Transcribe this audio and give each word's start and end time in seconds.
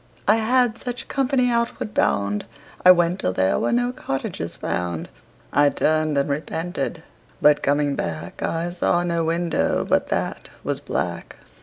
I 0.27 0.37
had 0.37 0.79
such 0.79 1.07
company 1.07 1.51
outward 1.51 1.93
bound. 1.93 2.45
I 2.83 2.89
went 2.89 3.19
till 3.19 3.33
there 3.33 3.59
were 3.59 3.71
no 3.71 3.91
cottages 3.91 4.55
found. 4.57 5.09
I 5.53 5.69
turned 5.69 6.17
and 6.17 6.27
repented, 6.27 7.03
but 7.39 7.61
coming 7.61 7.95
back 7.95 8.41
I 8.41 8.71
saw 8.71 9.03
no 9.03 9.23
window 9.23 9.85
but 9.87 10.09
that 10.09 10.49
was 10.63 10.79
black. 10.79 11.37